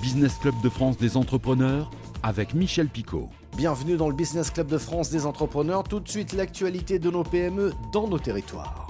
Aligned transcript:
Business 0.00 0.38
Club 0.38 0.54
de 0.62 0.70
France 0.70 0.96
des 0.96 1.18
entrepreneurs 1.18 1.90
avec 2.22 2.54
Michel 2.54 2.88
Picot. 2.88 3.28
Bienvenue 3.56 3.98
dans 3.98 4.08
le 4.08 4.14
Business 4.14 4.50
Club 4.50 4.66
de 4.66 4.78
France 4.78 5.10
des 5.10 5.26
entrepreneurs. 5.26 5.84
Tout 5.84 6.00
de 6.00 6.08
suite 6.08 6.32
l'actualité 6.32 6.98
de 6.98 7.10
nos 7.10 7.22
PME 7.22 7.72
dans 7.92 8.08
nos 8.08 8.18
territoires. 8.18 8.88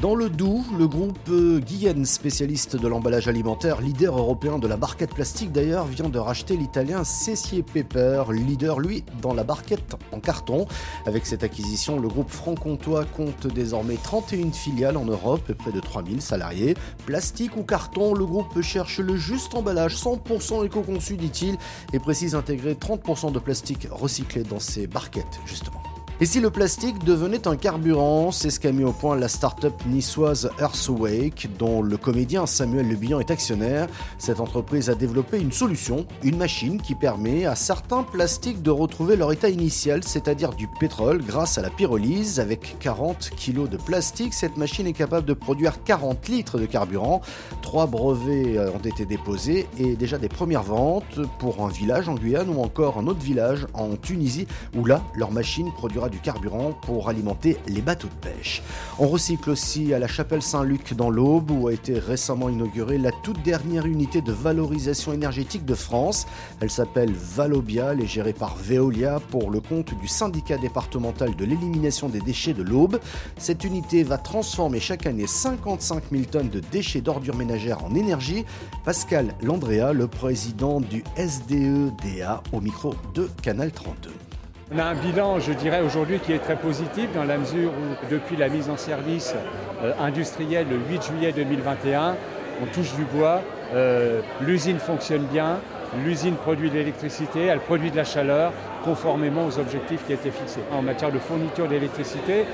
Dans 0.00 0.14
le 0.14 0.30
Doubs, 0.30 0.62
le 0.78 0.86
groupe 0.86 1.28
Guyenne, 1.66 2.04
spécialiste 2.04 2.76
de 2.76 2.86
l'emballage 2.86 3.26
alimentaire, 3.26 3.80
leader 3.80 4.16
européen 4.16 4.60
de 4.60 4.68
la 4.68 4.76
barquette 4.76 5.12
plastique 5.12 5.50
d'ailleurs, 5.50 5.86
vient 5.86 6.08
de 6.08 6.20
racheter 6.20 6.56
l'italien 6.56 7.02
Cessier 7.02 7.64
Pepper, 7.64 8.22
leader 8.30 8.78
lui 8.78 9.02
dans 9.20 9.34
la 9.34 9.42
barquette 9.42 9.96
en 10.12 10.20
carton. 10.20 10.68
Avec 11.04 11.26
cette 11.26 11.42
acquisition, 11.42 11.98
le 11.98 12.06
groupe 12.06 12.30
franc-comtois 12.30 13.06
compte 13.06 13.48
désormais 13.48 13.96
31 13.96 14.52
filiales 14.52 14.96
en 14.96 15.04
Europe 15.04 15.50
et 15.50 15.54
près 15.54 15.72
de 15.72 15.80
3000 15.80 16.22
salariés. 16.22 16.76
Plastique 17.04 17.56
ou 17.56 17.64
carton, 17.64 18.14
le 18.14 18.24
groupe 18.24 18.62
cherche 18.62 19.00
le 19.00 19.16
juste 19.16 19.56
emballage 19.56 19.96
100% 19.96 20.64
éco-conçu, 20.64 21.16
dit-il, 21.16 21.56
et 21.92 21.98
précise 21.98 22.36
intégrer 22.36 22.74
30% 22.74 23.32
de 23.32 23.38
plastique 23.40 23.88
recyclé 23.90 24.44
dans 24.44 24.60
ses 24.60 24.86
barquettes, 24.86 25.40
justement. 25.44 25.82
Et 26.20 26.26
si 26.26 26.40
le 26.40 26.50
plastique 26.50 27.04
devenait 27.04 27.46
un 27.46 27.54
carburant, 27.54 28.32
c'est 28.32 28.50
ce 28.50 28.58
qu'a 28.58 28.72
mis 28.72 28.82
au 28.82 28.90
point 28.90 29.14
la 29.14 29.28
start-up 29.28 29.72
niçoise 29.86 30.50
Earthwake, 30.58 31.48
dont 31.56 31.80
le 31.80 31.96
comédien 31.96 32.44
Samuel 32.44 32.88
Le 32.88 33.20
est 33.20 33.30
actionnaire. 33.30 33.86
Cette 34.18 34.40
entreprise 34.40 34.90
a 34.90 34.96
développé 34.96 35.38
une 35.38 35.52
solution, 35.52 36.06
une 36.24 36.36
machine 36.36 36.82
qui 36.82 36.96
permet 36.96 37.46
à 37.46 37.54
certains 37.54 38.02
plastiques 38.02 38.62
de 38.62 38.72
retrouver 38.72 39.14
leur 39.14 39.30
état 39.30 39.48
initial, 39.48 40.02
c'est-à-dire 40.02 40.54
du 40.54 40.66
pétrole, 40.80 41.22
grâce 41.22 41.56
à 41.56 41.62
la 41.62 41.70
pyrolyse. 41.70 42.40
Avec 42.40 42.80
40 42.80 43.30
kg 43.36 43.68
de 43.68 43.76
plastique, 43.76 44.34
cette 44.34 44.56
machine 44.56 44.88
est 44.88 44.94
capable 44.94 45.24
de 45.24 45.34
produire 45.34 45.84
40 45.84 46.26
litres 46.26 46.58
de 46.58 46.66
carburant. 46.66 47.22
Trois 47.62 47.86
brevets 47.86 48.56
euh, 48.56 48.72
ont 48.72 48.84
été 48.84 49.06
déposés 49.06 49.68
et 49.78 49.94
déjà 49.94 50.18
des 50.18 50.28
premières 50.28 50.64
ventes 50.64 51.20
pour 51.38 51.64
un 51.64 51.68
village 51.68 52.08
en 52.08 52.16
Guyane 52.16 52.48
ou 52.48 52.60
encore 52.60 52.98
un 52.98 53.06
autre 53.06 53.22
village 53.22 53.68
en 53.72 53.94
Tunisie, 53.94 54.48
où 54.76 54.84
là, 54.84 55.00
leur 55.14 55.30
machine 55.30 55.70
produira 55.72 56.07
du 56.08 56.18
carburant 56.18 56.72
pour 56.72 57.08
alimenter 57.08 57.56
les 57.66 57.80
bateaux 57.80 58.08
de 58.08 58.28
pêche. 58.28 58.62
On 58.98 59.08
recycle 59.08 59.50
aussi 59.50 59.94
à 59.94 59.98
la 59.98 60.08
chapelle 60.08 60.42
Saint-Luc 60.42 60.94
dans 60.94 61.10
l'Aube 61.10 61.50
où 61.50 61.68
a 61.68 61.72
été 61.72 61.98
récemment 61.98 62.48
inaugurée 62.48 62.98
la 62.98 63.12
toute 63.12 63.42
dernière 63.42 63.86
unité 63.86 64.20
de 64.20 64.32
valorisation 64.32 65.12
énergétique 65.12 65.64
de 65.64 65.74
France. 65.74 66.26
Elle 66.60 66.70
s'appelle 66.70 67.12
Valobia, 67.12 67.92
elle 67.92 68.00
est 68.00 68.06
gérée 68.06 68.32
par 68.32 68.56
Veolia 68.56 69.20
pour 69.30 69.50
le 69.50 69.60
compte 69.60 69.98
du 70.00 70.08
syndicat 70.08 70.58
départemental 70.58 71.34
de 71.36 71.44
l'élimination 71.44 72.08
des 72.08 72.20
déchets 72.20 72.54
de 72.54 72.62
l'Aube. 72.62 73.00
Cette 73.36 73.64
unité 73.64 74.02
va 74.02 74.18
transformer 74.18 74.80
chaque 74.80 75.06
année 75.06 75.26
55 75.26 76.04
000 76.10 76.24
tonnes 76.24 76.50
de 76.50 76.60
déchets 76.60 77.00
d'ordures 77.00 77.36
ménagères 77.36 77.84
en 77.84 77.94
énergie. 77.94 78.44
Pascal 78.84 79.34
Landrea, 79.42 79.92
le 79.92 80.06
président 80.06 80.80
du 80.80 81.04
SDEDA, 81.16 82.42
au 82.52 82.60
micro 82.60 82.94
de 83.14 83.28
Canal 83.42 83.72
32. 83.72 84.27
On 84.70 84.78
a 84.78 84.84
un 84.84 84.94
bilan, 84.94 85.40
je 85.40 85.54
dirais, 85.54 85.80
aujourd'hui 85.80 86.18
qui 86.18 86.34
est 86.34 86.40
très 86.40 86.56
positif 86.56 87.08
dans 87.14 87.24
la 87.24 87.38
mesure 87.38 87.70
où, 87.70 88.10
depuis 88.10 88.36
la 88.36 88.50
mise 88.50 88.68
en 88.68 88.76
service 88.76 89.34
euh, 89.82 89.92
industrielle 89.98 90.66
le 90.68 90.76
8 90.76 91.04
juillet 91.04 91.32
2021, 91.32 92.16
on 92.62 92.66
touche 92.66 92.92
du 92.94 93.04
bois, 93.04 93.40
euh, 93.74 94.20
l'usine 94.42 94.78
fonctionne 94.78 95.22
bien, 95.32 95.56
l'usine 96.04 96.34
produit 96.34 96.68
de 96.68 96.74
l'électricité, 96.74 97.46
elle 97.46 97.60
produit 97.60 97.90
de 97.90 97.96
la 97.96 98.04
chaleur 98.04 98.52
conformément 98.84 99.46
aux 99.46 99.58
objectifs 99.58 100.04
qui 100.06 100.12
étaient 100.12 100.30
fixés. 100.30 100.60
En 100.70 100.82
matière 100.82 101.12
de 101.12 101.18
fourniture 101.18 101.66
d'électricité, 101.66 102.44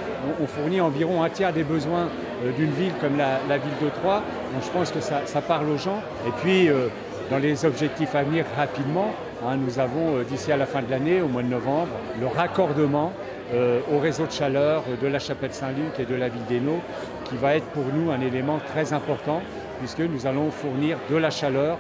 on, 0.41 0.47
fournit 0.47 0.81
environ 0.81 1.25
un 1.25 1.31
tiers 1.31 1.53
des 1.53 1.65
besoins 1.65 2.09
euh, 2.45 2.53
d'une 2.53 2.71
ville 2.71 2.93
comme 3.01 3.17
la, 3.17 3.59
ville 3.59 3.75
de 3.83 3.89
Troyes, 3.89 4.23
donc 4.53 4.63
je 4.63 4.71
pense 4.71 4.93
que 4.93 5.01
ça, 5.01 5.23
ça 5.25 5.41
parle 5.41 5.69
aux 5.69 5.79
gens. 5.79 6.01
Et 6.29 6.31
puis, 6.41 6.71
dans 7.31 7.39
les 7.39 7.65
objectifs 7.65 8.15
à 8.15 8.23
venir 8.23 8.45
rapidement, 8.57 9.13
Hein, 9.47 9.59
nous 9.59 9.79
avons 9.79 10.17
euh, 10.17 10.25
d'ici 10.25 10.53
à 10.53 10.57
la 10.57 10.65
fin 10.65 10.81
de 10.81 10.91
l'année, 10.91 11.21
au 11.21 11.29
mois 11.29 11.43
de 11.43 11.49
novembre, 11.49 11.91
le 12.19 12.27
raccordement 12.27 13.13
euh, 13.53 13.81
au 13.93 13.99
réseau 13.99 14.25
de 14.25 14.33
chaleur 14.33 14.85
de 15.03 15.07
la 15.07 15.19
chapelle 15.19 15.53
Saint-Luc 15.53 15.99
et 15.99 16.07
de 16.07 16.15
la 16.15 16.31
ville 16.31 16.45
d'Hainaut, 16.49 16.81
qui 17.25 17.37
va 17.37 17.55
être 17.55 17.67
pour 17.67 17.85
nous 17.95 18.11
un 18.11 18.21
élément 18.23 18.59
très 18.73 18.95
important, 18.95 19.43
puisque 19.81 20.01
nous 20.01 20.27
allons 20.27 20.51
fournir 20.51 20.97
de 21.11 21.17
la 21.17 21.29
chaleur 21.29 21.77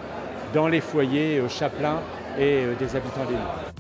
dans 0.53 0.69
les 0.69 0.83
foyers 0.83 1.39
euh, 1.39 1.49
chapelains 1.49 2.01
et 2.39 2.65
des 2.79 2.97
habitants 2.97 3.25
d'Hainaut. 3.25 3.74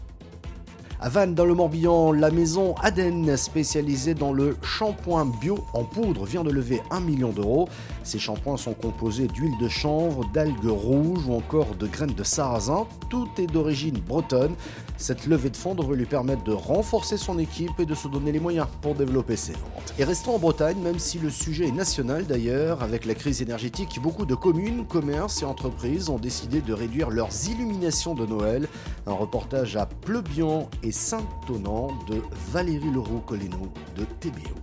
À 1.05 1.11
Vannes, 1.11 1.35
dans 1.35 1.45
le 1.45 1.53
Morbihan, 1.53 2.13
la 2.13 2.31
maison 2.31 2.75
Aden, 2.83 3.37
spécialisée 3.37 4.15
dans 4.15 4.33
le 4.33 4.57
shampoing 4.63 5.27
bio 5.39 5.59
en 5.75 5.85
poudre, 5.85 6.25
vient 6.25 6.43
de 6.43 6.51
lever 6.51 6.81
1 6.91 7.01
million 7.01 7.29
d'euros. 7.29 7.69
Ces 8.05 8.19
shampoings 8.19 8.57
sont 8.57 8.73
composés 8.73 9.27
d'huile 9.27 9.53
de 9.61 9.69
chanvre, 9.69 10.25
d'algues 10.33 10.65
rouges 10.65 11.27
ou 11.29 11.35
encore 11.35 11.75
de 11.75 11.87
graines 11.87 12.15
de 12.15 12.23
sarrasin. 12.23 12.87
Tout 13.11 13.29
est 13.37 13.47
d'origine 13.47 13.99
bretonne. 13.99 14.55
Cette 14.97 15.27
levée 15.27 15.51
de 15.51 15.57
fonds 15.59 15.75
devrait 15.75 15.97
lui 15.97 16.07
permettre 16.07 16.43
de 16.45 16.53
renforcer 16.53 17.19
son 17.19 17.39
équipe 17.39 17.79
et 17.79 17.85
de 17.85 17.95
se 17.95 18.09
donner 18.09 18.33
les 18.33 18.41
moyens 18.41 18.69
pour 18.81 18.95
développer 18.95 19.37
ses 19.37 19.53
ventes. 19.53 19.93
Et 19.99 20.05
restons 20.05 20.37
en 20.37 20.39
Bretagne, 20.39 20.79
même 20.79 20.99
si 20.99 21.19
le 21.19 21.29
sujet 21.29 21.67
est 21.67 21.73
national 21.73 22.25
d'ailleurs, 22.25 22.83
avec 22.83 23.05
la 23.05 23.15
crise 23.15 23.43
énergétique, 23.43 24.01
beaucoup 24.01 24.25
de 24.25 24.35
communes, 24.35 24.87
commerces 24.87 25.43
et 25.43 25.45
entreprises 25.45 26.09
ont 26.09 26.19
décidé 26.19 26.63
de 26.63 26.73
réduire 26.73 27.11
leurs 27.11 27.47
illuminations 27.51 28.15
de 28.15 28.25
Noël. 28.25 28.69
Un 29.07 29.13
reportage 29.13 29.77
à 29.77 29.85
Pleubian 29.85 30.71
et 30.83 30.94
Saint-Tonant 30.95 31.89
de 32.07 32.23
Valérie 32.53 32.93
Leroux-Coleno 32.93 33.73
de 33.97 34.05
TBO. 34.21 34.55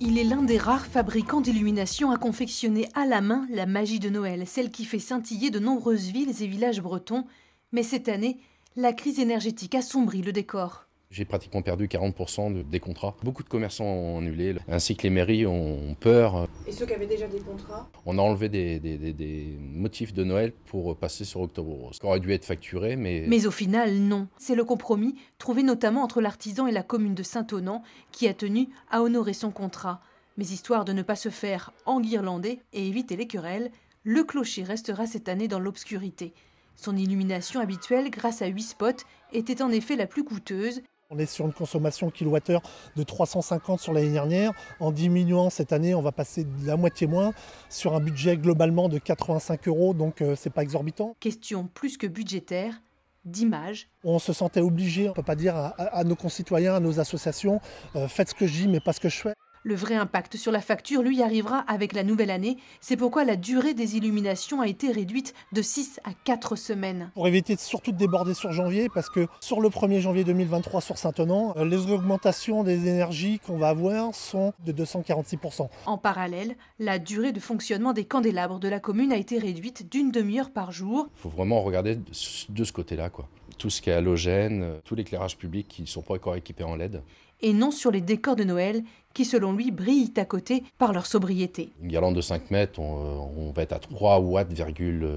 Il 0.00 0.16
est 0.16 0.24
l'un 0.24 0.42
des 0.42 0.56
rares 0.56 0.86
fabricants 0.86 1.42
d'illumination 1.42 2.10
à 2.10 2.16
confectionner 2.16 2.88
à 2.94 3.04
la 3.04 3.20
main 3.20 3.46
la 3.50 3.66
magie 3.66 4.00
de 4.00 4.08
Noël, 4.08 4.46
celle 4.46 4.70
qui 4.70 4.86
fait 4.86 4.98
scintiller 4.98 5.50
de 5.50 5.58
nombreuses 5.58 6.08
villes 6.08 6.42
et 6.42 6.46
villages 6.46 6.80
bretons. 6.80 7.26
Mais 7.72 7.82
cette 7.82 8.08
année, 8.08 8.40
la 8.74 8.94
crise 8.94 9.18
énergétique 9.18 9.74
assombrit 9.74 10.22
le 10.22 10.32
décor. 10.32 10.86
J'ai 11.12 11.24
pratiquement 11.24 11.60
perdu 11.60 11.88
40% 11.88 12.68
des 12.70 12.78
contrats. 12.78 13.16
Beaucoup 13.24 13.42
de 13.42 13.48
commerçants 13.48 13.84
ont 13.84 14.18
annulé, 14.18 14.54
ainsi 14.68 14.94
que 14.94 15.02
les 15.02 15.10
mairies 15.10 15.44
ont 15.44 15.96
peur. 15.98 16.46
Et 16.68 16.72
ceux 16.72 16.86
qui 16.86 16.94
avaient 16.94 17.08
déjà 17.08 17.26
des 17.26 17.40
contrats 17.40 17.90
On 18.06 18.16
a 18.16 18.22
enlevé 18.22 18.48
des, 18.48 19.58
motifs 19.58 20.14
de 20.14 20.22
Noël 20.22 20.52
pour 20.52 20.96
passer 20.96 21.24
sur 21.24 21.40
Octobre 21.40 21.72
Rose. 21.72 21.98
Ça 22.00 22.06
aurait 22.06 22.20
dû 22.20 22.32
être 22.32 22.44
facturé, 22.44 22.94
mais... 22.94 23.24
Mais 23.26 23.44
au 23.48 23.50
final, 23.50 23.92
non. 23.96 24.28
C'est 24.38 24.54
le 24.54 24.62
compromis 24.62 25.16
trouvé 25.38 25.64
notamment 25.64 26.04
entre 26.04 26.20
l'artisan 26.20 26.68
et 26.68 26.72
la 26.72 26.84
commune 26.84 27.16
de 27.16 27.24
Saint-Onant 27.24 27.82
qui 28.12 28.28
a 28.28 28.34
tenu 28.34 28.68
à 28.88 29.02
honorer 29.02 29.32
son 29.32 29.50
contrat. 29.50 30.00
Mais 30.36 30.44
histoire 30.44 30.84
de 30.84 30.92
ne 30.92 31.02
pas 31.02 31.16
se 31.16 31.28
faire 31.28 31.72
enguirlander 31.86 32.60
et 32.72 32.86
éviter 32.86 33.16
les 33.16 33.26
querelles, 33.26 33.72
le 34.04 34.22
clocher 34.22 34.62
restera 34.62 35.08
cette 35.08 35.28
année 35.28 35.48
dans 35.48 35.58
l'obscurité. 35.58 36.34
Son 36.76 36.96
illumination 36.96 37.58
habituelle, 37.58 38.10
grâce 38.10 38.42
à 38.42 38.46
8 38.46 38.62
spots, 38.62 39.04
était 39.32 39.60
en 39.60 39.72
effet 39.72 39.96
la 39.96 40.06
plus 40.06 40.22
coûteuse 40.22 40.82
on 41.10 41.18
est 41.18 41.26
sur 41.26 41.44
une 41.44 41.52
consommation 41.52 42.08
kilowattheure 42.10 42.62
de 42.94 43.02
350 43.02 43.80
sur 43.80 43.92
l'année 43.92 44.12
dernière. 44.12 44.52
En 44.78 44.92
diminuant 44.92 45.50
cette 45.50 45.72
année, 45.72 45.94
on 45.94 46.02
va 46.02 46.12
passer 46.12 46.44
de 46.44 46.66
la 46.66 46.76
moitié 46.76 47.08
moins 47.08 47.32
sur 47.68 47.94
un 47.94 48.00
budget 48.00 48.36
globalement 48.36 48.88
de 48.88 48.98
85 48.98 49.66
euros, 49.68 49.92
donc 49.92 50.22
euh, 50.22 50.36
c'est 50.36 50.50
pas 50.50 50.62
exorbitant. 50.62 51.16
Question 51.18 51.66
plus 51.66 51.98
que 51.98 52.06
budgétaire, 52.06 52.80
d'image. 53.24 53.88
On 54.04 54.20
se 54.20 54.32
sentait 54.32 54.60
obligé, 54.60 55.06
on 55.06 55.10
ne 55.10 55.14
peut 55.14 55.22
pas 55.24 55.34
dire 55.34 55.56
à, 55.56 56.04
nos 56.04 56.14
concitoyens, 56.16 56.76
à 56.76 56.80
nos 56.80 57.00
associations, 57.00 57.60
euh, 57.96 58.06
faites 58.06 58.30
ce 58.30 58.34
que 58.34 58.46
je 58.46 58.52
dis 58.52 58.68
mais 58.68 58.80
pas 58.80 58.92
ce 58.92 59.00
que 59.00 59.08
je 59.08 59.18
fais. 59.18 59.34
Le 59.62 59.74
vrai 59.74 59.94
impact 59.94 60.38
sur 60.38 60.52
la 60.52 60.62
facture, 60.62 61.02
lui, 61.02 61.22
arrivera 61.22 61.58
avec 61.68 61.92
la 61.92 62.02
nouvelle 62.02 62.30
année. 62.30 62.56
C'est 62.80 62.96
pourquoi 62.96 63.24
la 63.24 63.36
durée 63.36 63.74
des 63.74 63.98
illuminations 63.98 64.62
a 64.62 64.66
été 64.66 64.90
réduite 64.90 65.34
de 65.52 65.60
6 65.60 66.00
à 66.04 66.12
4 66.24 66.56
semaines. 66.56 67.10
Pour 67.12 67.28
éviter 67.28 67.56
surtout 67.56 67.92
de 67.92 67.98
déborder 67.98 68.32
sur 68.32 68.52
janvier, 68.52 68.88
parce 68.88 69.10
que 69.10 69.26
sur 69.40 69.60
le 69.60 69.68
1er 69.68 70.00
janvier 70.00 70.24
2023 70.24 70.80
sur 70.80 70.96
Saint-Tenant, 70.96 71.52
euh, 71.58 71.66
les 71.66 71.90
augmentations 71.90 72.64
des 72.64 72.88
énergies 72.88 73.38
qu'on 73.38 73.58
va 73.58 73.68
avoir 73.68 74.14
sont 74.14 74.54
de 74.64 74.72
246%. 74.72 75.68
En 75.84 75.98
parallèle, 75.98 76.56
la 76.78 76.98
durée 76.98 77.32
de 77.32 77.40
fonctionnement 77.40 77.92
des 77.92 78.06
candélabres 78.06 78.60
de 78.60 78.68
la 78.68 78.80
commune 78.80 79.12
a 79.12 79.18
été 79.18 79.36
réduite 79.36 79.92
d'une 79.92 80.10
demi-heure 80.10 80.52
par 80.52 80.72
jour. 80.72 81.10
Il 81.18 81.20
faut 81.20 81.28
vraiment 81.28 81.60
regarder 81.60 81.96
de 81.96 82.64
ce 82.64 82.72
côté-là. 82.72 83.10
quoi. 83.10 83.28
Tout 83.58 83.68
ce 83.68 83.82
qui 83.82 83.90
est 83.90 83.92
halogène, 83.92 84.62
euh, 84.62 84.78
tout 84.86 84.94
l'éclairage 84.94 85.36
public 85.36 85.68
qui 85.68 85.82
ne 85.82 85.86
sont 85.86 86.00
pas 86.00 86.14
encore 86.14 86.34
équipés 86.34 86.64
en 86.64 86.76
LED 86.76 87.02
et 87.42 87.52
non 87.52 87.70
sur 87.70 87.90
les 87.90 88.00
décors 88.00 88.36
de 88.36 88.44
Noël 88.44 88.82
qui, 89.14 89.24
selon 89.24 89.52
lui, 89.52 89.70
brillent 89.70 90.12
à 90.16 90.24
côté 90.24 90.62
par 90.78 90.92
leur 90.92 91.06
sobriété. 91.06 91.70
Une 91.82 91.88
guirlande 91.88 92.14
de 92.14 92.20
5 92.20 92.50
mètres, 92.50 92.78
on, 92.78 93.52
va 93.54 93.62
être 93.62 93.72
à 93.72 93.78
3 93.78 94.20
watts, 94.20 94.48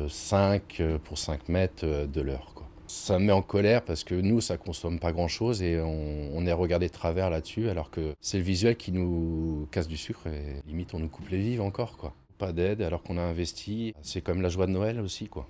5 0.10 0.78
euh, 0.80 0.98
pour 1.04 1.18
5 1.18 1.50
mètres 1.50 1.84
euh, 1.84 2.08
de 2.08 2.22
l'heure. 2.22 2.54
Ça 2.88 3.18
me 3.18 3.26
met 3.26 3.32
en 3.32 3.42
colère 3.42 3.84
parce 3.84 4.04
que 4.04 4.14
nous, 4.14 4.42
ça 4.42 4.58
consomme 4.58 5.00
pas 5.00 5.12
grand-chose 5.12 5.64
et 5.64 5.80
on, 5.80 6.46
est 6.46 6.54
regardé 6.54 6.88
de 6.88 6.94
travers 6.94 7.30
là-dessus 7.30 7.70
alors 7.70 7.90
que 7.90 8.14
c'est 8.22 8.38
le 8.38 8.44
visuel 8.44 8.76
qui 8.76 8.92
nous 8.92 9.68
casse 9.72 9.88
du 9.88 9.98
sucre 9.98 10.28
et 10.28 10.62
limite 10.68 10.94
on 10.94 11.00
nous 11.00 11.08
coupe 11.08 11.30
les 11.30 11.40
vives 11.40 11.62
encore. 11.62 11.98
quoi. 11.98 12.14
Pas 12.38 12.52
d'aide 12.52 12.82
alors 12.82 13.02
qu'on 13.02 13.18
a 13.18 13.22
investi. 13.22 13.96
C'est 14.02 14.22
comme 14.22 14.42
la 14.42 14.50
joie 14.50 14.68
de 14.68 14.72
Noël 14.72 15.00
aussi. 15.00 15.28
quoi. 15.28 15.48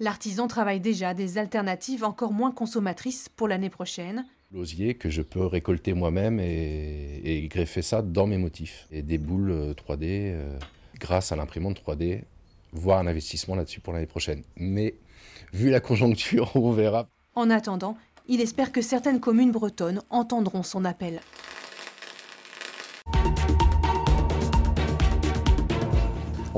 L'artisan 0.00 0.46
travaille 0.46 0.80
déjà 0.80 1.12
des 1.12 1.38
alternatives 1.38 2.04
encore 2.04 2.32
moins 2.32 2.52
consommatrices 2.52 3.28
pour 3.28 3.48
l'année 3.48 3.70
prochaine. 3.70 4.24
L'osier 4.52 4.94
que 4.94 5.10
je 5.10 5.22
peux 5.22 5.46
récolter 5.46 5.94
moi-même 5.94 6.40
et, 6.40 7.46
greffer 7.48 7.82
ça 7.82 8.02
dans 8.02 8.26
mes 8.26 8.36
motifs. 8.36 8.88
Et 8.90 9.02
des 9.02 9.16
boules 9.16 9.74
3D, 9.76 10.02
euh, 10.02 10.34
euh, 10.34 10.58
grâce 10.98 11.30
à 11.30 11.36
l'imprimante 11.36 11.80
3D, 11.80 12.22
voir 12.72 12.98
un 12.98 13.06
investissement 13.06 13.54
là-dessus 13.54 13.80
pour 13.80 13.92
l'année 13.92 14.06
prochaine. 14.06 14.42
Mais 14.56 14.96
vu 15.52 15.70
la 15.70 15.78
conjoncture, 15.78 16.50
on 16.56 16.72
verra. 16.72 17.08
En 17.36 17.48
attendant, 17.48 17.96
il 18.26 18.40
espère 18.40 18.72
que 18.72 18.82
certaines 18.82 19.20
communes 19.20 19.52
bretonnes 19.52 20.02
entendront 20.10 20.64
son 20.64 20.84
appel. 20.84 21.20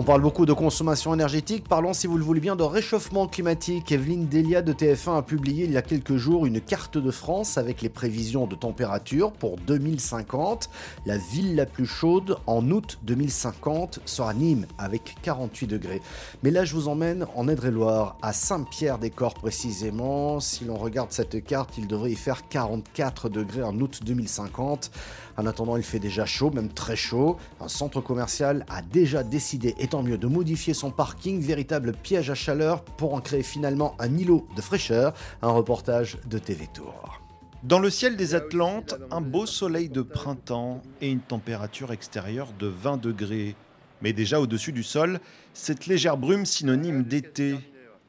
On 0.02 0.04
parle 0.04 0.22
beaucoup 0.22 0.46
de 0.46 0.52
consommation 0.52 1.14
énergétique, 1.14 1.68
parlons 1.68 1.92
si 1.92 2.08
vous 2.08 2.18
le 2.18 2.24
voulez 2.24 2.40
bien 2.40 2.56
de 2.56 2.64
réchauffement 2.64 3.28
climatique. 3.28 3.92
Evelyne 3.92 4.26
Delia 4.26 4.60
de 4.60 4.72
TF1 4.72 5.18
a 5.18 5.22
publié 5.22 5.64
il 5.64 5.70
y 5.70 5.76
a 5.76 5.82
quelques 5.82 6.16
jours 6.16 6.44
une 6.44 6.60
carte 6.60 6.98
de 6.98 7.12
France 7.12 7.56
avec 7.56 7.82
les 7.82 7.88
prévisions 7.88 8.48
de 8.48 8.56
température 8.56 9.30
pour 9.30 9.58
2050. 9.58 10.70
La 11.06 11.18
ville 11.18 11.54
la 11.54 11.66
plus 11.66 11.86
chaude 11.86 12.36
en 12.48 12.68
août 12.72 12.98
2050 13.04 14.00
sera 14.04 14.34
Nîmes 14.34 14.66
avec 14.76 15.14
48 15.22 15.68
degrés. 15.68 16.02
Mais 16.42 16.50
là 16.50 16.64
je 16.64 16.74
vous 16.74 16.88
emmène 16.88 17.24
en 17.36 17.46
Aide-et-Loire, 17.46 18.16
à 18.22 18.32
Saint-Pierre-des-Corps 18.32 19.34
précisément. 19.34 20.40
Si 20.40 20.64
l'on 20.64 20.78
regarde 20.78 21.12
cette 21.12 21.44
carte, 21.44 21.78
il 21.78 21.86
devrait 21.86 22.10
y 22.10 22.16
faire 22.16 22.48
44 22.48 23.28
degrés 23.28 23.62
en 23.62 23.78
août 23.78 24.00
2050. 24.04 24.90
En 25.36 25.46
attendant, 25.46 25.76
il 25.76 25.82
fait 25.82 25.98
déjà 25.98 26.26
chaud, 26.26 26.50
même 26.50 26.68
très 26.68 26.96
chaud. 26.96 27.36
Un 27.60 27.68
centre 27.68 28.00
commercial 28.00 28.64
a 28.68 28.82
déjà 28.82 29.22
décidé, 29.22 29.74
et 29.78 29.88
tant 29.88 30.02
mieux, 30.02 30.18
de 30.18 30.26
modifier 30.26 30.74
son 30.74 30.90
parking, 30.90 31.40
véritable 31.40 31.92
piège 31.92 32.30
à 32.30 32.34
chaleur, 32.34 32.82
pour 32.82 33.14
en 33.14 33.20
créer 33.20 33.42
finalement 33.42 33.94
un 33.98 34.16
îlot 34.16 34.46
de 34.56 34.60
fraîcheur. 34.60 35.14
Un 35.40 35.50
reportage 35.50 36.18
de 36.26 36.38
TV 36.38 36.68
Tour. 36.72 37.20
Dans 37.62 37.78
le 37.78 37.90
ciel 37.90 38.16
des 38.16 38.34
Atlantes, 38.34 38.96
un 39.12 39.20
beau 39.20 39.46
soleil 39.46 39.88
de 39.88 40.02
printemps 40.02 40.82
et 41.00 41.10
une 41.10 41.20
température 41.20 41.92
extérieure 41.92 42.48
de 42.58 42.66
20 42.66 42.96
degrés. 42.96 43.54
Mais 44.00 44.12
déjà 44.12 44.40
au-dessus 44.40 44.72
du 44.72 44.82
sol, 44.82 45.20
cette 45.54 45.86
légère 45.86 46.16
brume 46.16 46.44
synonyme 46.44 47.04
d'été. 47.04 47.56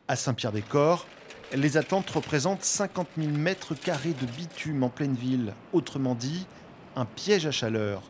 À 0.08 0.16
Saint-Pierre-des-Corps, 0.16 1.06
les 1.54 1.78
Atlantes 1.78 2.10
représentent 2.10 2.64
50 2.64 3.08
000 3.16 3.30
mètres 3.32 3.76
carrés 3.76 4.16
de 4.20 4.26
bitume 4.26 4.82
en 4.82 4.90
pleine 4.90 5.14
ville. 5.14 5.54
Autrement 5.72 6.16
dit, 6.16 6.48
un 6.96 7.06
piège 7.06 7.46
à 7.46 7.52
chaleur. 7.52 8.02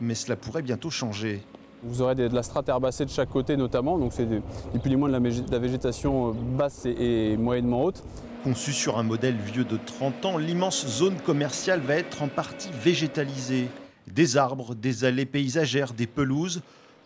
Mais 0.00 0.14
cela 0.14 0.36
pourrait 0.36 0.62
bientôt 0.62 0.90
changer. 0.90 1.42
Vous 1.82 2.02
aurez 2.02 2.14
de 2.14 2.28
la 2.28 2.42
strate 2.42 2.68
herbacée 2.68 3.04
de 3.04 3.10
chaque 3.10 3.30
côté 3.30 3.56
notamment, 3.56 3.98
donc 3.98 4.12
c'est 4.12 4.26
ni 4.26 4.40
plus 4.80 4.90
ni 4.90 4.96
moins 4.96 5.08
de 5.08 5.14
la, 5.14 5.58
végétation 5.58 6.28
euh, 6.28 6.32
basse 6.32 6.84
et, 6.84 7.36
moyennement 7.38 7.84
haute. 7.84 8.02
Conçu 8.44 8.72
sur 8.72 8.98
un 8.98 9.02
modèle 9.02 9.36
vieux 9.36 9.64
de 9.64 9.78
30 9.78 10.24
ans, 10.26 10.38
l'immense 10.38 10.86
zone 10.86 11.16
commerciale 11.16 11.80
va 11.80 11.94
être 11.94 12.22
en 12.22 12.28
partie 12.28 12.70
végétalisée. 12.72 13.68
Des 14.06 14.36
arbres, 14.36 14.74
des 14.74 15.04
allées 15.04 15.26
paysagères, 15.26 15.92
des 15.92 16.06
pelouses, 16.06 16.62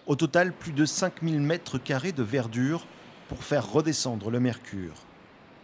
au 0.07 0.17
total 0.17 0.53
plus 0.53 0.73
de 0.73 0.85
5000 0.85 1.41
mètres 1.41 1.79
carrés 1.79 2.13
de 2.13 2.23
verdure 2.23 2.87
pour 3.29 3.45
faire 3.45 3.71
redescendre 3.71 4.31
le 4.31 4.41
mercure 4.41 4.95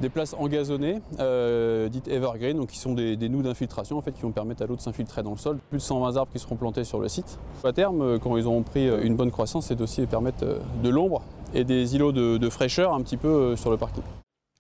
des 0.00 0.08
places 0.08 0.34
engazonnées, 0.38 1.00
euh, 1.18 1.88
dites 1.88 2.08
evergreen, 2.08 2.56
donc 2.56 2.70
qui 2.70 2.78
sont 2.78 2.94
des, 2.94 3.16
des 3.16 3.28
nous 3.28 3.42
d'infiltration 3.42 3.98
en 3.98 4.00
fait, 4.00 4.12
qui 4.12 4.22
vont 4.22 4.32
permettre 4.32 4.62
à 4.62 4.66
l'eau 4.66 4.76
de 4.76 4.80
s'infiltrer 4.80 5.22
dans 5.22 5.32
le 5.32 5.36
sol. 5.36 5.58
Plus 5.68 5.78
de 5.78 5.82
120 5.82 6.16
arbres 6.16 6.32
qui 6.32 6.38
seront 6.38 6.56
plantés 6.56 6.84
sur 6.84 7.00
le 7.00 7.08
site. 7.08 7.38
À 7.64 7.72
terme, 7.72 8.02
euh, 8.02 8.18
quand 8.18 8.36
ils 8.36 8.46
auront 8.46 8.62
pris 8.62 8.88
euh, 8.88 9.02
une 9.02 9.16
bonne 9.16 9.30
croissance, 9.30 9.68
c'est 9.68 9.80
aussi 9.80 10.06
permettre 10.06 10.60
de 10.82 10.88
l'ombre 10.88 11.22
et 11.54 11.64
des 11.64 11.94
îlots 11.94 12.12
de, 12.12 12.50
fraîcheur 12.50 12.94
un 12.94 13.02
petit 13.02 13.16
peu 13.16 13.56
sur 13.56 13.70
le 13.70 13.76
parking. 13.76 14.02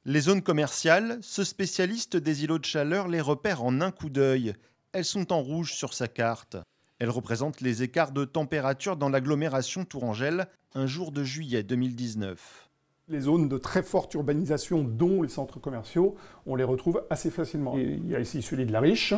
Les 0.04 0.20
zones 0.20 0.42
commerciales, 0.42 1.18
ce 1.22 1.44
spécialiste 1.44 2.16
des 2.16 2.44
îlots 2.44 2.58
de 2.58 2.64
chaleur 2.64 3.08
les 3.08 3.20
repère 3.20 3.62
en 3.64 3.80
un 3.80 3.90
coup 3.90 4.10
d'œil. 4.10 4.54
Elles 4.92 5.04
sont 5.04 5.32
en 5.32 5.40
rouge 5.40 5.74
sur 5.74 5.94
sa 5.94 6.08
carte. 6.08 6.56
Elles 6.98 7.10
représentent 7.10 7.60
les 7.60 7.82
écarts 7.82 8.12
de 8.12 8.24
température 8.24 8.96
dans 8.96 9.08
l'agglomération 9.08 9.84
Tourangelle 9.84 10.46
un 10.74 10.86
jour 10.86 11.12
de 11.12 11.24
juillet 11.24 11.62
2019 11.62 12.69
les 13.10 13.20
zones 13.20 13.48
de 13.48 13.58
très 13.58 13.82
forte 13.82 14.14
urbanisation, 14.14 14.84
dont 14.84 15.22
les 15.22 15.28
centres 15.28 15.58
commerciaux, 15.58 16.14
on 16.46 16.54
les 16.54 16.64
retrouve 16.64 17.02
assez 17.10 17.30
facilement. 17.30 17.76
il 17.76 18.08
y 18.08 18.14
a 18.14 18.20
ici 18.20 18.40
celui 18.40 18.66
de 18.66 18.72
la 18.72 18.80
Riche, 18.80 19.14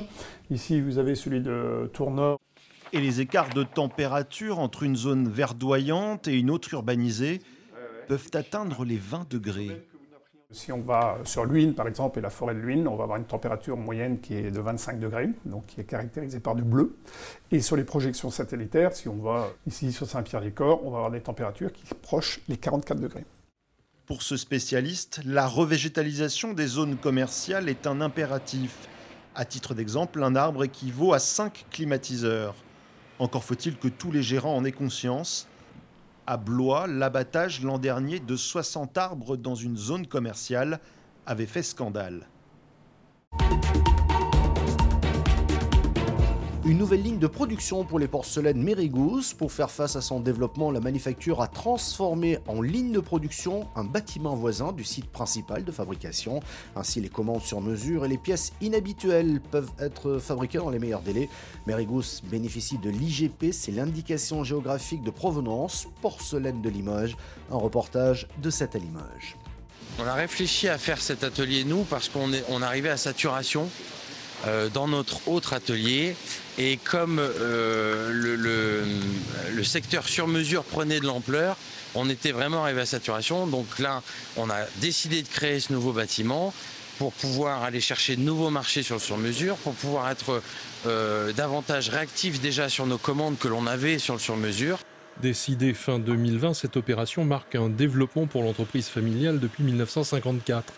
ici 0.50 0.80
vous 0.80 0.98
avez 0.98 1.14
celui 1.14 1.42
de 1.42 1.90
Tournord. 1.92 2.40
Et 2.94 3.00
les 3.00 3.20
écarts 3.20 3.50
de 3.50 3.62
température 3.62 4.58
entre 4.58 4.82
une 4.82 4.96
zone 4.96 5.28
verdoyante 5.28 6.26
et 6.26 6.38
une 6.38 6.50
autre 6.50 6.72
urbanisée 6.72 7.40
peuvent 8.08 8.30
atteindre 8.34 8.84
les 8.84 8.96
20 8.96 9.30
degrés. 9.30 9.86
Si 10.50 10.70
on 10.70 10.80
va 10.80 11.18
sur 11.24 11.46
l'Huine, 11.46 11.74
par 11.74 11.88
exemple, 11.88 12.18
et 12.18 12.22
la 12.22 12.28
forêt 12.28 12.54
de 12.54 12.60
l'Huine, 12.60 12.86
on 12.86 12.96
va 12.96 13.04
avoir 13.04 13.18
une 13.18 13.24
température 13.24 13.78
moyenne 13.78 14.20
qui 14.20 14.34
est 14.34 14.50
de 14.50 14.60
25 14.60 15.00
degrés, 15.00 15.30
donc 15.46 15.64
qui 15.66 15.80
est 15.80 15.84
caractérisée 15.84 16.40
par 16.40 16.54
du 16.54 16.62
bleu. 16.62 16.94
Et 17.50 17.60
sur 17.60 17.76
les 17.76 17.84
projections 17.84 18.30
satellitaires, 18.30 18.92
si 18.92 19.08
on 19.08 19.16
va 19.16 19.48
ici 19.66 19.92
sur 19.92 20.06
Saint-Pierre-des-Corps, 20.06 20.84
on 20.84 20.90
va 20.90 20.98
avoir 20.98 21.10
des 21.10 21.22
températures 21.22 21.72
qui 21.72 21.84
approchent 21.90 22.40
les 22.48 22.58
44 22.58 23.00
degrés. 23.00 23.24
Pour 24.12 24.20
ce 24.20 24.36
spécialiste, 24.36 25.22
la 25.24 25.46
revégétalisation 25.46 26.52
des 26.52 26.66
zones 26.66 26.98
commerciales 26.98 27.70
est 27.70 27.86
un 27.86 28.02
impératif. 28.02 28.86
À 29.34 29.46
titre 29.46 29.72
d'exemple, 29.72 30.22
un 30.22 30.36
arbre 30.36 30.64
équivaut 30.64 31.14
à 31.14 31.18
5 31.18 31.64
climatiseurs. 31.70 32.54
Encore 33.18 33.42
faut-il 33.42 33.78
que 33.78 33.88
tous 33.88 34.12
les 34.12 34.22
gérants 34.22 34.54
en 34.54 34.66
aient 34.66 34.70
conscience. 34.70 35.48
À 36.26 36.36
Blois, 36.36 36.86
l'abattage 36.88 37.62
l'an 37.62 37.78
dernier 37.78 38.20
de 38.20 38.36
60 38.36 38.98
arbres 38.98 39.38
dans 39.38 39.54
une 39.54 39.78
zone 39.78 40.06
commerciale 40.06 40.78
avait 41.24 41.46
fait 41.46 41.62
scandale. 41.62 42.28
Une 46.64 46.78
nouvelle 46.78 47.02
ligne 47.02 47.18
de 47.18 47.26
production 47.26 47.84
pour 47.84 47.98
les 47.98 48.06
porcelaines 48.06 48.62
Mérigous. 48.62 49.34
Pour 49.36 49.50
faire 49.50 49.68
face 49.68 49.96
à 49.96 50.00
son 50.00 50.20
développement, 50.20 50.70
la 50.70 50.78
manufacture 50.78 51.42
a 51.42 51.48
transformé 51.48 52.38
en 52.46 52.62
ligne 52.62 52.92
de 52.92 53.00
production 53.00 53.66
un 53.74 53.82
bâtiment 53.82 54.36
voisin 54.36 54.70
du 54.70 54.84
site 54.84 55.10
principal 55.10 55.64
de 55.64 55.72
fabrication. 55.72 56.38
Ainsi, 56.76 57.00
les 57.00 57.08
commandes 57.08 57.42
sur 57.42 57.60
mesure 57.60 58.04
et 58.04 58.08
les 58.08 58.16
pièces 58.16 58.52
inhabituelles 58.60 59.40
peuvent 59.50 59.72
être 59.80 60.18
fabriquées 60.18 60.58
dans 60.58 60.70
les 60.70 60.78
meilleurs 60.78 61.02
délais. 61.02 61.28
Mérigous 61.66 62.22
bénéficie 62.30 62.78
de 62.78 62.90
l'IGP, 62.90 63.50
c'est 63.50 63.72
l'indication 63.72 64.44
géographique 64.44 65.02
de 65.02 65.10
provenance, 65.10 65.88
porcelaine 66.00 66.62
de 66.62 66.70
Limoges. 66.70 67.16
Un 67.50 67.56
reportage 67.56 68.28
de 68.40 68.50
cette 68.50 68.76
Limoges. 68.76 69.36
On 69.98 70.06
a 70.06 70.14
réfléchi 70.14 70.68
à 70.68 70.78
faire 70.78 71.02
cet 71.02 71.24
atelier 71.24 71.64
nous 71.64 71.82
parce 71.82 72.08
qu'on 72.08 72.30
on 72.48 72.62
arrivait 72.62 72.88
à 72.88 72.96
saturation 72.96 73.68
dans 74.72 74.88
notre 74.88 75.28
autre 75.28 75.52
atelier. 75.52 76.16
Et 76.58 76.76
comme 76.76 77.18
euh, 77.18 78.10
le, 79.52 79.64
secteur 79.64 80.06
sur 80.08 80.26
mesure 80.26 80.64
prenait 80.64 81.00
de 81.00 81.06
l'ampleur, 81.06 81.56
on 81.94 82.10
était 82.10 82.32
vraiment 82.32 82.64
arrivé 82.64 82.82
à 82.82 82.86
saturation. 82.86 83.46
Donc 83.46 83.78
là, 83.78 84.02
on 84.36 84.50
a 84.50 84.64
décidé 84.80 85.22
de 85.22 85.28
créer 85.28 85.60
ce 85.60 85.72
nouveau 85.72 85.92
bâtiment 85.92 86.52
pour 86.98 87.12
pouvoir 87.12 87.62
aller 87.62 87.80
chercher 87.80 88.16
de 88.16 88.20
nouveaux 88.20 88.50
marchés 88.50 88.82
sur 88.82 88.96
le 88.96 89.00
sur 89.00 89.16
mesure, 89.16 89.56
pour 89.56 89.72
pouvoir 89.72 90.10
être 90.10 90.42
euh, 90.86 91.32
davantage 91.32 91.88
réactif 91.88 92.40
déjà 92.40 92.68
sur 92.68 92.86
nos 92.86 92.98
commandes 92.98 93.38
que 93.38 93.48
l'on 93.48 93.66
avait 93.66 93.98
sur 93.98 94.14
le 94.14 94.20
sur 94.20 94.36
mesure. 94.36 94.78
Décidée 95.22 95.72
fin 95.74 95.98
2020, 95.98 96.54
cette 96.54 96.76
opération 96.76 97.24
marque 97.24 97.54
un 97.54 97.68
développement 97.68 98.26
pour 98.26 98.42
l'entreprise 98.42 98.88
familiale 98.88 99.40
depuis 99.40 99.62
1954. 99.62 100.72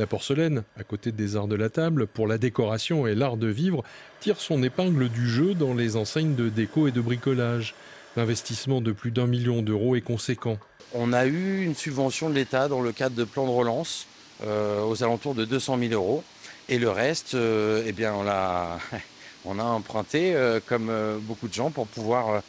La 0.00 0.08
porcelaine, 0.08 0.64
à 0.76 0.82
côté 0.82 1.12
des 1.12 1.36
arts 1.36 1.46
de 1.46 1.54
la 1.54 1.70
table, 1.70 2.08
pour 2.08 2.26
la 2.26 2.36
décoration 2.36 3.06
et 3.06 3.14
l'art 3.14 3.36
de 3.36 3.46
vivre, 3.46 3.84
tire 4.18 4.40
son 4.40 4.60
épingle 4.64 5.08
du 5.08 5.28
jeu 5.28 5.54
dans 5.54 5.72
les 5.72 5.94
enseignes 5.94 6.34
de 6.34 6.48
déco 6.48 6.88
et 6.88 6.90
de 6.90 7.00
bricolage. 7.00 7.76
L'investissement 8.16 8.80
de 8.80 8.90
plus 8.90 9.12
d'un 9.12 9.28
million 9.28 9.62
d'euros 9.62 9.94
est 9.94 10.00
conséquent. 10.00 10.58
On 10.94 11.12
a 11.12 11.26
eu 11.26 11.62
une 11.62 11.76
subvention 11.76 12.28
de 12.28 12.34
l'État 12.34 12.66
dans 12.66 12.80
le 12.80 12.90
cadre 12.90 13.14
de 13.14 13.22
plan 13.22 13.46
de 13.46 13.52
relance 13.52 14.08
euh, 14.42 14.84
aux 14.84 15.04
alentours 15.04 15.36
de 15.36 15.44
200 15.44 15.78
000 15.78 15.92
euros. 15.92 16.24
Et 16.68 16.78
le 16.78 16.90
reste, 16.90 17.34
euh, 17.34 17.84
eh 17.86 17.92
bien, 17.92 18.14
on 18.14 18.26
a, 18.26 18.80
on 19.44 19.60
a 19.60 19.64
emprunté, 19.64 20.34
euh, 20.34 20.58
comme 20.66 20.90
beaucoup 21.20 21.46
de 21.46 21.54
gens, 21.54 21.70
pour 21.70 21.86
pouvoir, 21.86 22.42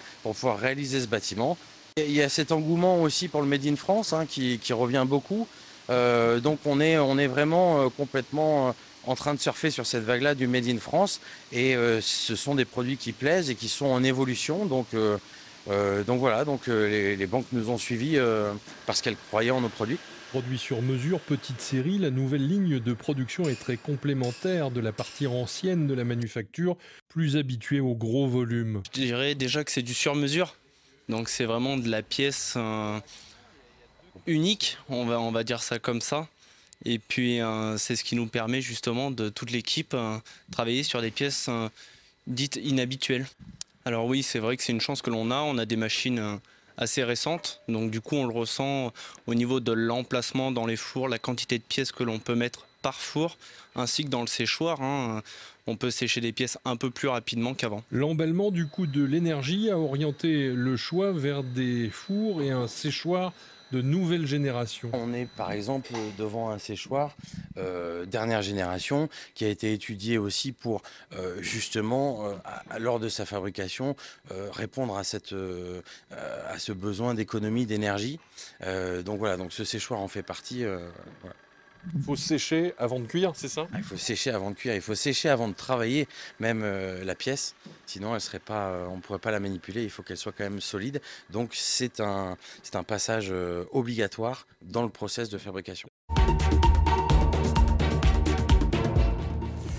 réaliser 0.60 1.00
ce 1.00 1.08
bâtiment. 1.08 1.60
il 1.98 2.12
y 2.12 2.24
a 2.24 2.30
cet 2.30 2.52
engouement 2.52 3.04
aussi 3.04 3.28
pour 3.28 3.42
le 3.42 3.48
Made 3.48 3.68
in 3.68 3.76
France 3.76 4.14
hein, 4.14 4.26
qui 4.26 4.74
revient 4.74 5.06
beaucoup. 5.08 5.48
Euh, 5.90 6.40
donc 6.40 6.60
on 6.66 6.80
est, 6.80 6.98
on 6.98 7.18
est 7.18 7.28
vraiment 7.28 7.82
euh, 7.82 7.90
complètement 7.90 8.70
euh, 8.70 8.72
en 9.06 9.16
train 9.16 9.34
de 9.34 9.40
surfer 9.40 9.70
sur 9.70 9.86
cette 9.86 10.04
vague-là 10.04 10.36
du 10.36 10.48
Made 10.48 10.68
in 10.68 10.80
France. 10.80 11.22
Et 11.52 11.76
ce 12.02 12.36
sont 12.36 12.56
des 12.56 12.66
produits 12.66 12.98
qui 12.98 13.12
plaisent 13.12 13.52
et 13.52 13.56
qui 13.56 13.70
sont 13.70 13.86
en 13.86 14.04
évolution. 14.04 14.66
Donc, 14.66 14.88
donc 14.96 16.20
voilà, 16.20 16.44
donc, 16.44 16.66
les, 16.66 17.16
les, 17.16 17.28
banques 17.28 17.46
nous 17.52 17.70
ont 17.70 17.78
suivis 17.78 18.18
parce 18.88 19.04
qu'elles 19.04 19.16
croyaient 19.28 19.52
en 19.52 19.62
nos 19.62 19.70
produits. 19.70 20.00
Produit 20.32 20.58
sur 20.58 20.82
mesure, 20.82 21.20
petite 21.20 21.62
série, 21.62 22.00
la 22.00 22.10
nouvelle 22.10 22.48
ligne 22.48 22.80
de 22.80 22.94
production 22.94 23.48
est 23.48 23.60
très 23.60 23.78
complémentaire 23.78 24.72
de 24.72 24.82
la 24.82 24.92
partie 24.92 25.28
ancienne 25.28 25.86
de 25.86 25.94
la 25.94 26.04
manufacture, 26.04 26.76
plus 27.08 27.38
habituée 27.38 27.80
au 27.80 27.94
gros 27.94 28.28
volume. 28.28 28.82
Je 28.92 29.02
dirais 29.02 29.36
déjà 29.36 29.64
que 29.64 29.72
c'est 29.72 29.84
du 29.84 29.94
sur 29.94 30.16
mesure. 30.16 30.56
Donc 31.10 31.30
c'est 31.30 31.46
vraiment 31.46 31.78
de 31.78 31.88
la 31.90 32.02
pièce 32.02 32.58
unique, 34.28 34.78
on 34.90 35.06
va, 35.06 35.20
on 35.20 35.32
dire 35.44 35.62
ça 35.62 35.80
comme 35.80 36.02
ça. 36.02 36.28
Et 36.84 37.00
puis 37.00 37.42
euh, 37.42 37.78
c'est 37.78 37.96
ce 37.96 38.04
qui 38.04 38.16
nous 38.16 38.28
permet 38.28 38.62
justement 38.62 39.12
de 39.12 39.30
toute 39.30 39.52
l'équipe 39.52 39.94
euh, 39.94 40.18
travailler 40.52 40.84
sur 40.84 41.02
des 41.02 41.12
pièces 41.12 41.48
euh, 41.50 41.70
dites 42.28 42.60
inhabituelles. 42.62 43.26
Alors 43.86 44.06
oui, 44.06 44.24
c'est 44.24 44.40
vrai 44.40 44.58
que 44.58 44.64
c'est 44.64 44.72
une 44.72 44.82
chance 44.82 45.02
que 45.02 45.10
l'on 45.10 45.32
a. 45.32 45.38
On 45.38 45.58
a 45.58 45.66
des 45.66 45.76
machines 45.76 46.40
assez 46.78 47.04
récente. 47.04 47.62
Donc 47.68 47.92
du 47.92 48.02
coup, 48.02 48.16
on 48.16 48.26
le 48.26 48.34
ressent 48.34 48.92
au 49.28 49.36
niveau 49.36 49.60
de 49.60 49.72
l'emplacement 49.72 50.52
dans 50.52 50.66
les 50.66 50.76
fours, 50.76 51.08
la 51.08 51.20
quantité 51.20 51.60
de 51.60 51.64
pièces 51.64 51.92
que 51.92 52.04
l'on 52.04 52.20
peut 52.20 52.36
mettre 52.36 52.66
par 52.82 52.96
four, 52.96 53.38
ainsi 53.76 54.04
que 54.04 54.10
dans 54.10 54.22
le 54.22 54.28
séchoir. 54.28 54.82
Hein. 54.82 55.22
On 55.68 55.76
peut 55.76 55.92
sécher 55.92 56.22
des 56.22 56.32
pièces 56.32 56.58
un 56.66 56.76
peu 56.76 56.90
plus 56.90 57.08
rapidement 57.08 57.54
qu'avant. 57.54 57.84
L'emballement 57.92 58.52
du 58.52 58.68
coût 58.68 58.86
de 58.88 59.04
l'énergie 59.04 59.70
a 59.70 59.78
orienté 59.78 60.50
le 60.50 60.78
choix 60.78 61.12
vers 61.12 61.44
des 61.44 61.90
fours 61.90 62.42
et 62.42 62.52
un 62.52 62.68
séchoir 62.68 63.34
de 63.76 63.82
nouvelle 63.82 64.26
génération. 64.26 64.90
On 64.94 65.14
est 65.14 65.26
par 65.26 65.52
exemple 65.52 65.92
devant 66.18 66.50
un 66.50 66.60
séchoir 66.60 67.14
euh, 67.58 68.06
dernière 68.06 68.42
génération 68.42 69.10
qui 69.34 69.44
a 69.44 69.50
été 69.50 69.74
étudié 69.74 70.18
aussi 70.18 70.54
pour 70.54 70.82
euh, 71.14 71.42
justement, 71.42 72.26
euh, 72.26 72.36
lors 72.80 73.02
de 73.02 73.10
sa 73.10 73.26
fabrication, 73.26 73.98
répondre 74.52 74.98
à, 74.98 75.04
ce 75.04 76.72
besoin 76.72 77.14
d'économie 77.16 77.66
d'énergie. 77.66 78.20
donc 79.06 79.20
voilà, 79.20 79.36
donc 79.38 79.52
ce 79.52 79.64
séchoir 79.66 80.00
en 80.00 80.08
fait 80.08 80.24
partie. 80.24 80.64
Il 81.94 82.02
faut 82.02 82.16
sécher 82.16 82.74
avant 82.78 83.00
de 83.00 83.06
cuire, 83.06 83.34
c'est 83.36 83.48
ça? 83.48 83.68
Ah, 83.72 83.78
Il 83.78 83.84
faut 83.84 83.98
sécher 83.98 84.32
avant 84.32 84.50
de 84.52 84.56
cuire, 84.56 84.76
il 84.76 84.82
faut 84.82 84.96
sécher 84.96 85.30
avant 85.30 85.48
de 85.48 85.54
travailler 85.54 86.08
même 86.40 86.62
euh, 86.64 87.04
la 87.04 87.16
pièce. 87.16 87.56
Sinon, 87.86 88.16
elle 88.16 88.22
serait 88.22 88.40
pas, 88.40 88.70
euh, 88.70 88.88
on 88.88 88.98
ne 88.98 89.02
pourrait 89.02 89.20
pas 89.20 89.32
la 89.32 89.40
manipuler, 89.40 89.84
il 89.84 89.90
faut 89.90 90.04
qu'elle 90.04 90.18
soit 90.18 90.32
quand 90.32 90.44
même 90.44 90.62
solide. 90.62 91.02
Donc 91.30 91.52
c'est 91.54 92.00
un, 92.00 92.38
un 92.74 92.84
passage 92.84 93.28
euh, 93.30 93.66
obligatoire 93.72 94.48
dans 94.62 94.84
le 94.84 94.90
process 94.90 95.30
de 95.30 95.38
fabrication. 95.38 95.90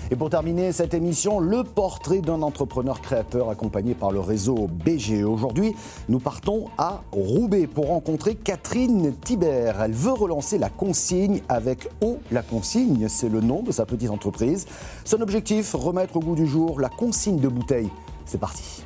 Et 0.09 0.15
pour 0.15 0.29
terminer 0.29 0.71
cette 0.71 0.93
émission, 0.93 1.39
le 1.39 1.65
portrait 1.65 2.19
d'un 2.19 2.41
entrepreneur 2.41 3.01
créateur 3.01 3.49
accompagné 3.49 3.93
par 3.93 4.11
le 4.11 4.21
réseau 4.21 4.69
BGE. 4.71 5.23
Aujourd'hui, 5.23 5.75
nous 6.07 6.19
partons 6.19 6.69
à 6.77 7.01
Roubaix 7.11 7.67
pour 7.67 7.87
rencontrer 7.87 8.35
Catherine 8.35 9.13
Thibert. 9.19 9.81
Elle 9.81 9.91
veut 9.91 10.13
relancer 10.13 10.57
la 10.57 10.69
consigne 10.69 11.41
avec 11.49 11.89
O. 11.99 12.19
La 12.31 12.41
consigne, 12.41 13.09
c'est 13.09 13.27
le 13.27 13.41
nom 13.41 13.63
de 13.63 13.73
sa 13.73 13.85
petite 13.85 14.09
entreprise. 14.09 14.65
Son 15.03 15.19
objectif, 15.19 15.73
remettre 15.73 16.15
au 16.15 16.21
goût 16.21 16.35
du 16.35 16.47
jour 16.47 16.79
la 16.79 16.89
consigne 16.89 17.39
de 17.41 17.49
bouteilles. 17.49 17.89
C'est 18.25 18.39
parti. 18.39 18.85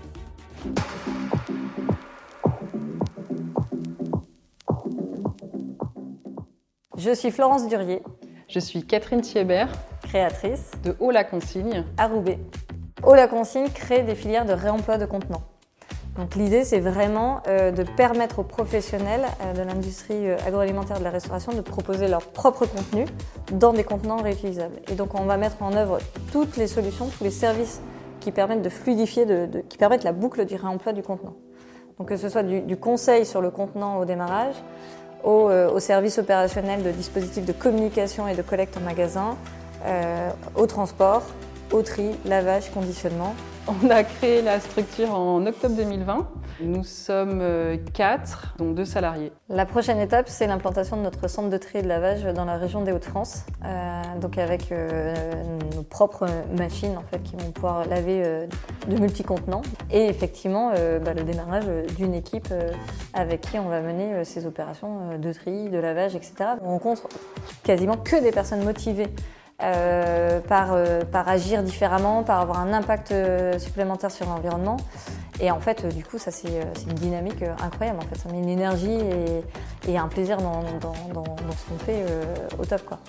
Je 6.98 7.14
suis 7.14 7.30
Florence 7.30 7.68
Durier. 7.68 8.02
Je 8.48 8.60
suis 8.60 8.84
Catherine 8.84 9.22
Thiebert 9.22 9.70
créatrice 10.12 10.72
de 10.84 10.94
Haut 11.00 11.12
la 11.12 11.24
Consigne 11.24 11.86
à 11.98 12.08
Roubaix. 12.08 12.38
Haut 13.02 13.16
la 13.16 13.30
Consigne 13.30 13.70
crée 13.70 14.04
des 14.04 14.14
filières 14.14 14.44
de 14.44 14.52
réemploi 14.52 14.98
de 14.98 15.06
contenants. 15.06 15.44
Donc 16.18 16.36
l'idée, 16.36 16.66
c'est 16.66 16.82
vraiment 16.82 17.42
euh, 17.48 17.72
de 17.72 17.84
permettre 17.84 18.40
aux 18.40 18.44
professionnels 18.44 19.24
euh, 19.42 19.54
de 19.54 19.62
l'industrie 19.62 20.30
euh, 20.30 20.36
agroalimentaire 20.46 21.00
de 21.00 21.06
la 21.06 21.12
restauration 21.12 21.54
de 21.54 21.62
proposer 21.62 22.10
leur 22.10 22.28
propre 22.28 22.66
contenu 22.66 23.06
dans 23.54 23.72
des 23.72 23.86
contenants 23.86 24.22
réutilisables. 24.22 24.76
Et 24.92 24.96
donc 24.96 25.18
on 25.18 25.24
va 25.24 25.38
mettre 25.38 25.64
en 25.64 25.72
œuvre 25.78 26.00
toutes 26.34 26.58
les 26.58 26.68
solutions, 26.68 27.08
tous 27.18 27.24
les 27.24 27.32
services 27.32 27.80
qui 28.20 28.34
permettent 28.34 28.64
de 28.64 28.70
fluidifier, 28.70 29.26
de, 29.26 29.62
qui 29.70 29.78
permettent 29.78 30.04
la 30.04 30.12
boucle 30.12 30.44
du 30.44 30.58
réemploi 30.58 30.92
du 30.92 31.04
contenant. 31.04 31.36
Donc 31.98 32.10
que 32.10 32.18
ce 32.18 32.28
soit 32.28 32.44
du, 32.44 32.60
du 32.60 32.76
conseil 32.76 33.26
sur 33.26 33.40
le 33.40 33.50
contenant 33.50 33.98
au 33.98 34.04
démarrage, 34.04 34.56
au, 35.24 35.50
au 35.50 35.80
service 35.80 36.18
opérationnel 36.18 36.84
de 36.84 36.92
dispositifs 36.92 37.46
de 37.46 37.54
communication 37.54 38.28
et 38.28 38.36
de 38.36 38.42
collecte 38.42 38.76
en 38.76 38.82
magasin, 38.82 39.38
au 40.56 40.68
transport, 40.68 41.24
au 41.72 41.82
tri, 41.82 42.12
lavage, 42.26 42.70
conditionnement. 42.72 43.34
On 43.68 43.90
a 43.90 44.04
créé 44.04 44.42
la 44.42 44.60
structure 44.60 45.14
en 45.14 45.46
octobre 45.46 45.76
2020. 45.76 46.28
Nous 46.62 46.84
sommes 46.84 47.40
euh, 47.42 47.78
quatre, 47.94 48.56
dont 48.58 48.72
deux 48.72 48.86
salariés. 48.86 49.32
La 49.50 49.66
prochaine 49.66 50.00
étape, 50.00 50.28
c'est 50.30 50.48
l'implantation 50.48 50.98
de 50.98 51.04
notre 51.04 51.28
centre 51.28 51.50
de 51.50 51.58
tri 51.58 51.80
et 51.80 51.82
de 51.82 51.88
lavage 51.88 52.24
dans 52.24 52.46
la 52.46 52.58
région 52.58 52.82
des 52.82 52.92
Hauts-de-France, 52.92 53.46
euh, 53.66 54.02
donc 54.20 54.38
avec 54.38 54.74
nos 55.76 55.84
propres 55.84 56.28
machines 56.58 56.98
en 56.98 57.04
fait, 57.04 57.22
qui 57.24 57.36
vont 57.36 57.52
pouvoir 57.52 57.88
laver 57.88 58.48
de 58.88 58.98
multi-contenants. 58.98 59.62
Et 59.92 60.06
effectivement, 60.08 60.72
bah, 61.04 61.14
le 61.14 61.24
démarrage 61.24 61.66
d'une 61.98 62.14
équipe 62.14 62.54
avec 63.14 63.42
qui 63.42 63.60
on 63.60 63.70
va 63.70 63.82
mener 63.82 64.24
ces 64.26 64.46
opérations 64.46 65.18
de 65.18 65.34
tri, 65.34 65.70
de 65.70 65.78
lavage, 65.78 66.16
etc. 66.16 66.34
On 66.64 66.72
rencontre 66.72 67.08
quasiment 67.64 67.98
que 67.98 68.22
des 68.22 68.32
personnes 68.32 68.64
motivées 68.64 69.10
euh, 69.64 70.40
par, 70.40 70.70
euh, 70.72 71.02
par, 71.02 71.28
agir 71.28 71.62
différemment, 71.62 72.24
par 72.24 72.40
avoir 72.40 72.60
un 72.60 72.74
impact 72.74 73.12
euh, 73.12 73.60
supplémentaire 73.60 74.10
sur 74.10 74.26
l'environnement. 74.26 74.78
Et 75.40 75.52
en 75.52 75.60
fait, 75.60 75.86
du 75.96 76.04
coup, 76.04 76.18
ça 76.18 76.32
c'est 76.32 76.50
une 76.88 76.94
dynamique 76.94 77.44
incroyable. 77.64 78.00
En 78.00 78.08
fait, 78.08 78.20
ça 78.20 78.30
met 78.30 78.40
une 78.40 78.50
énergie 78.50 78.98
et, 79.88 79.98
un 79.98 80.08
plaisir 80.08 80.38
dans, 80.38 80.62
dans, 80.80 81.14
dans, 81.14 81.24
dans 81.24 81.52
ce 81.52 81.70
qu'on 81.70 81.80
fait 81.80 82.06
au 82.60 82.66
top. 82.66 82.86
Quoi. 82.86 83.00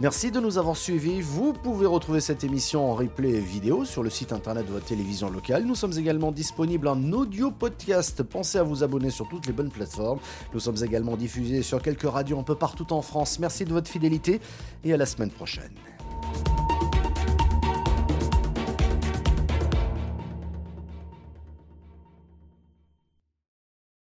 Merci 0.00 0.30
de 0.30 0.38
nous 0.38 0.58
avoir 0.58 0.76
suivis. 0.76 1.20
Vous 1.20 1.52
pouvez 1.52 1.86
retrouver 1.86 2.20
cette 2.20 2.44
émission 2.44 2.88
en 2.88 2.94
replay 2.94 3.40
vidéo 3.40 3.84
sur 3.84 4.04
le 4.04 4.10
site 4.10 4.32
internet 4.32 4.64
de 4.64 4.70
votre 4.70 4.84
télévision 4.84 5.28
locale. 5.28 5.64
Nous 5.64 5.74
sommes 5.74 5.98
également 5.98 6.30
disponibles 6.30 6.86
en 6.86 7.12
audio 7.12 7.50
podcast. 7.50 8.22
Pensez 8.22 8.58
à 8.58 8.62
vous 8.62 8.84
abonner 8.84 9.10
sur 9.10 9.28
toutes 9.28 9.48
les 9.48 9.52
bonnes 9.52 9.72
plateformes. 9.72 10.20
Nous 10.54 10.60
sommes 10.60 10.84
également 10.84 11.16
diffusés 11.16 11.62
sur 11.62 11.82
quelques 11.82 12.08
radios 12.08 12.38
un 12.38 12.44
peu 12.44 12.54
partout 12.54 12.92
en 12.92 13.02
France. 13.02 13.40
Merci 13.40 13.64
de 13.64 13.72
votre 13.72 13.90
fidélité 13.90 14.40
et 14.84 14.92
à 14.92 14.96
la 14.96 15.04
semaine 15.04 15.30
prochaine. 15.30 15.72